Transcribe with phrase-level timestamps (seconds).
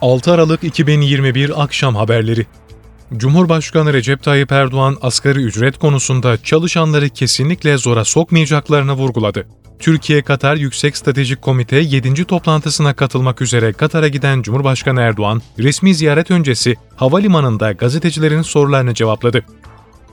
[0.00, 2.46] 6 Aralık 2021 Akşam Haberleri
[3.16, 9.46] Cumhurbaşkanı Recep Tayyip Erdoğan asgari ücret konusunda çalışanları kesinlikle zora sokmayacaklarını vurguladı.
[9.78, 12.24] Türkiye-Katar Yüksek Stratejik Komite 7.
[12.24, 19.44] toplantısına katılmak üzere Katar'a giden Cumhurbaşkanı Erdoğan, resmi ziyaret öncesi havalimanında gazetecilerin sorularını cevapladı.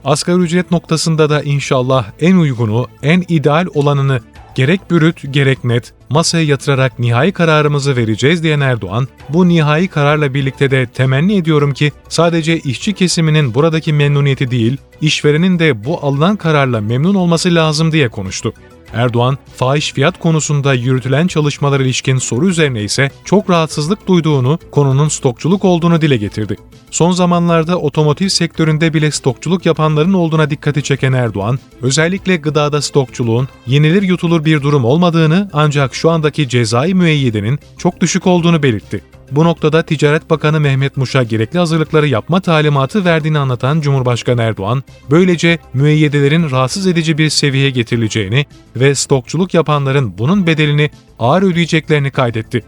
[0.06, 4.20] Asgari ücret noktasında da inşallah en uygunu, en ideal olanını
[4.56, 10.72] gerek bürüt gerek net masaya yatırarak nihai kararımızı vereceğiz diyen Erdoğan, bu nihai kararla birlikte
[10.72, 16.81] de temenni ediyorum ki sadece işçi kesiminin buradaki memnuniyeti değil, işverenin de bu alınan kararla
[16.81, 18.54] memnun olması lazım diye konuştu.
[18.94, 25.66] Erdoğan, fahiş fiyat konusunda yürütülen çalışmalar ilişkin soru üzerine ise çok rahatsızlık duyduğunu, konunun stokçuluk
[25.66, 26.56] olduğunu dile getirdi.
[26.92, 34.02] Son zamanlarda otomotiv sektöründe bile stokçuluk yapanların olduğuna dikkati çeken Erdoğan, özellikle gıdada stokçuluğun yenilir
[34.02, 39.02] yutulur bir durum olmadığını ancak şu andaki cezai müeyyidenin çok düşük olduğunu belirtti.
[39.31, 45.59] Bu noktada Ticaret Bakanı Mehmet Muş'a gerekli hazırlıkları yapma talimatı verdiğini anlatan Cumhurbaşkanı Erdoğan, böylece
[45.73, 50.89] müeyyidelerin rahatsız edici bir seviyeye getirileceğini ve stokçuluk yapanların bunun bedelini
[51.20, 52.64] ağır ödeyeceklerini kaydetti.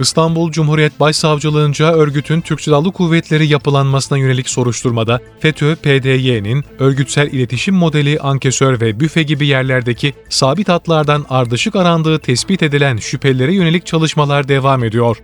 [0.00, 8.80] İstanbul Cumhuriyet Başsavcılığınca örgütün Türk Silahlı Kuvvetleri yapılanmasına yönelik soruşturmada FETÖ-PDY'nin örgütsel iletişim modeli, ankesör
[8.80, 15.16] ve büfe gibi yerlerdeki sabit hatlardan ardışık arandığı tespit edilen şüphelilere yönelik çalışmalar devam ediyor.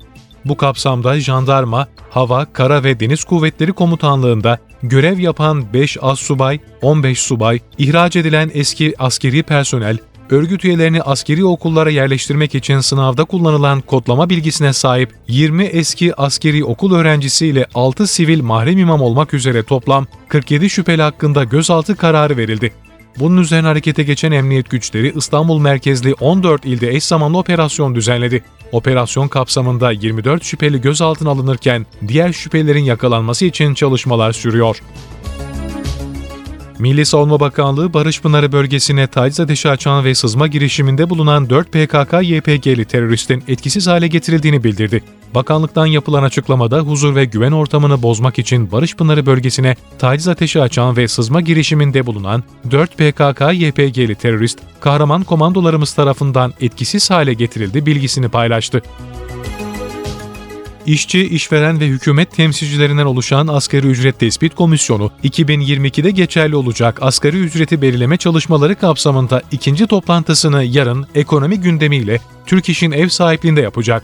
[0.45, 7.20] Bu kapsamda jandarma, hava, kara ve deniz kuvvetleri komutanlığında görev yapan 5 az subay, 15
[7.20, 9.98] subay, ihraç edilen eski askeri personel,
[10.33, 16.95] örgüt üyelerini askeri okullara yerleştirmek için sınavda kullanılan kodlama bilgisine sahip 20 eski askeri okul
[16.95, 22.73] öğrencisi ile 6 sivil mahrem imam olmak üzere toplam 47 şüpheli hakkında gözaltı kararı verildi.
[23.19, 28.45] Bunun üzerine harekete geçen emniyet güçleri İstanbul merkezli 14 ilde eş zamanlı operasyon düzenledi.
[28.73, 34.83] Operasyon kapsamında 24 şüpheli gözaltına alınırken diğer şüphelerin yakalanması için çalışmalar sürüyor.
[36.83, 42.85] Milli Savunma Bakanlığı Barış Pınarı bölgesine taciz ateşi açan ve sızma girişiminde bulunan 4 PKK-YPG'li
[42.85, 45.05] teröristin etkisiz hale getirildiğini bildirdi.
[45.35, 50.97] Bakanlıktan yapılan açıklamada huzur ve güven ortamını bozmak için Barış Pınarı bölgesine taciz ateşi açan
[50.97, 58.83] ve sızma girişiminde bulunan 4 PKK-YPG'li terörist, kahraman komandolarımız tarafından etkisiz hale getirildi bilgisini paylaştı.
[60.87, 67.83] İşçi, işveren ve hükümet temsilcilerinden oluşan Asgari Ücret Tespit Komisyonu, 2022'de geçerli olacak asgari ücreti
[67.83, 74.03] belirleme çalışmaları kapsamında ikinci toplantısını yarın ekonomi gündemiyle Türk İş'in ev sahipliğinde yapacak.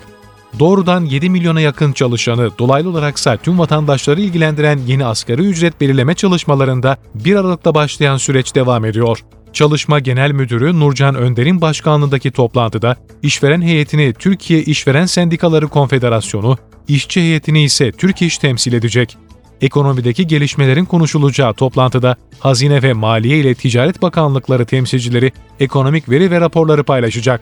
[0.58, 6.96] Doğrudan 7 milyona yakın çalışanı, dolaylı olaraksa tüm vatandaşları ilgilendiren yeni asgari ücret belirleme çalışmalarında
[7.14, 9.24] 1 Aralık'ta başlayan süreç devam ediyor.
[9.58, 16.58] Çalışma Genel Müdürü Nurcan Önder'in başkanlığındaki toplantıda işveren heyetini Türkiye İşveren Sendikaları Konfederasyonu,
[16.88, 19.16] işçi heyetini ise Türk İş temsil edecek.
[19.60, 26.84] Ekonomideki gelişmelerin konuşulacağı toplantıda Hazine ve Maliye ile Ticaret Bakanlıkları temsilcileri ekonomik veri ve raporları
[26.84, 27.40] paylaşacak.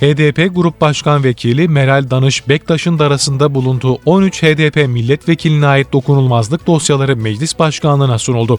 [0.00, 6.66] HDP Grup Başkan Vekili Meral Danış Bektaş'ın da arasında bulunduğu 13 HDP milletvekiline ait dokunulmazlık
[6.66, 8.58] dosyaları meclis başkanlığına sunuldu.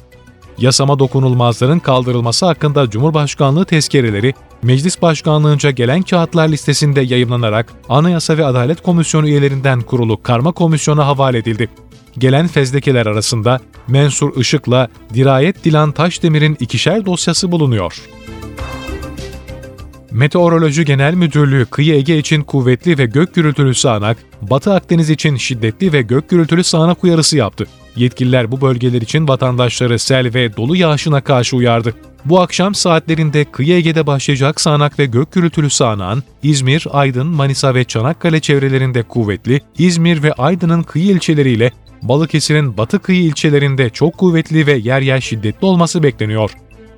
[0.58, 4.34] Yasama dokunulmazların kaldırılması hakkında Cumhurbaşkanlığı tezkereleri
[4.64, 11.38] Meclis Başkanlığınca gelen kağıtlar listesinde yayımlanarak Anayasa ve Adalet Komisyonu üyelerinden kurulu karma komisyona havale
[11.38, 11.70] edildi.
[12.18, 18.02] Gelen fezlekeler arasında Mensur Işık'la Dirayet Dilan Taşdemir'in ikişer dosyası bulunuyor.
[20.12, 25.94] Meteoroloji Genel Müdürlüğü kıyı Ege için kuvvetli ve gök gürültülü sağanak, Batı Akdeniz için şiddetli
[25.94, 27.68] ve gök gürültülü sağanak uyarısı yaptı.
[27.96, 31.94] Yetkililer bu bölgeler için vatandaşları sel ve dolu yağışına karşı uyardı.
[32.26, 37.84] Bu akşam saatlerinde kıyı Ege'de başlayacak sağanak ve gök gürültülü sağanağın İzmir, Aydın, Manisa ve
[37.84, 44.74] Çanakkale çevrelerinde kuvvetli, İzmir ve Aydın'ın kıyı ilçeleriyle Balıkesir'in batı kıyı ilçelerinde çok kuvvetli ve
[44.74, 46.52] yer yer şiddetli olması bekleniyor.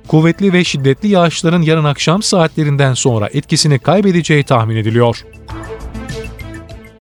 [0.08, 5.24] Kuvvetli ve şiddetli yağışların yarın akşam saatlerinden sonra etkisini kaybedeceği tahmin ediliyor.